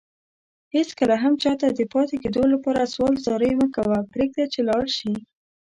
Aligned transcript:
هيڅ 0.73 0.89
کله 0.99 1.15
هم 1.23 1.33
چاته 1.43 1.67
دپاتي 1.79 2.17
کيدو 2.23 2.43
لپاره 2.53 2.91
سوال 2.93 3.15
زاری 3.25 3.51
مکوه 3.61 3.97
پريږده 4.11 4.45
چي 4.53 4.59
لاړشي 4.69 5.13